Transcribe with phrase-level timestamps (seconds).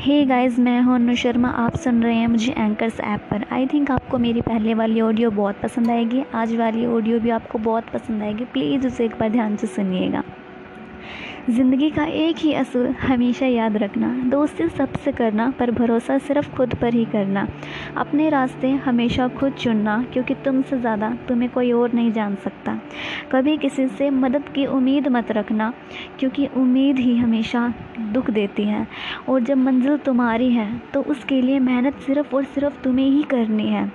[0.00, 3.66] Hey guys मैं हूँ अनु शर्मा। आप सुन रहे हैं मुझे एंकर्स ऐप पर। आई
[3.66, 7.88] थिंक आपको मेरी पहले वाली ऑडियो बहुत पसंद आएगी। आज वाली ऑडियो भी आपको बहुत
[7.88, 10.22] पसंद आएगी। प्लीज़ उसे एक बार ध्यान से सुनिएगा।
[11.50, 16.74] ज़िंदगी का एक ही असूल, हमेशा याद रखना। दोस्ती सबसे करना, पर भरोसा सिर्फ़ खुद
[16.74, 17.46] पर ही करना।
[17.96, 22.78] अपने रास्ते हमेशा खुद चुनना, क्योंकि तुमसे ज़्यादा तुम्हें कोई और नहीं जान सकता।
[23.32, 25.72] कभी किसी से मदद की उम्मीद मत रखना,
[26.20, 27.72] क्योंकि उम्मीद ही हमेशा
[28.12, 28.86] दुख देती है।
[29.28, 33.66] और जब मंजिल तुम्हारी है तो उसके लिए मेहनत सिर्फ़ और सिर्फ़ तुम्हें ही करनी
[33.66, 33.86] है।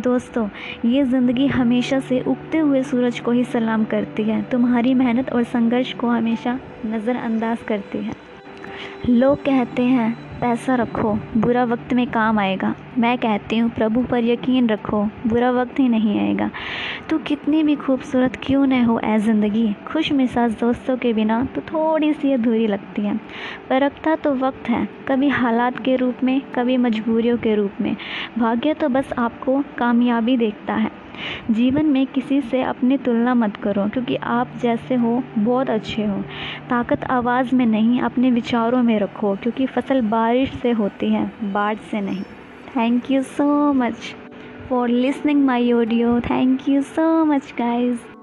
[0.00, 0.48] दोस्तों,
[0.84, 5.42] ये ज़िंदगी हमेशा से उगते हुए सूरज को ही सलाम करती है। तुम्हारी मेहनत और
[5.44, 8.14] संघर्ष को हमेशा नज़रअंदाज करती है।
[9.08, 14.24] लोग कहते हैं पैसा रखो, बुरा वक्त में काम आएगा। मैं कहती हूँ, प्रभु पर
[14.24, 16.50] यकीन रखो, बुरा वक्त ही नहीं आएगा।
[17.10, 21.60] तो कितनी भी खूबसूरत क्यों न हो ए ज़िंदगी। खुश मिसाज दोस्तों के बिना तो
[21.60, 23.16] थोड़ी सी अधूरी लगती है।
[23.70, 27.96] पर रखता तो वक्त है, कभी हालात के रूप में, कभी मजबूरियों के रूप में।
[28.38, 30.90] भाग्य तो बस आपको कामयाबी देखता है।
[31.50, 36.22] जीवन में किसी से अपनी तुलना मत करो, क्योंकि आप जैसे हो, बहुत अच्छे हो।
[36.70, 41.76] ताकत आवाज़ में नहीं, अपने विचारों में रखो, क्योंकि फ़सल बारिश से होती है, बाढ़
[41.90, 42.22] से नहीं।
[42.76, 44.14] Thank you so much
[44.68, 46.20] for listening my audio.
[46.20, 48.17] Thank you so much guys.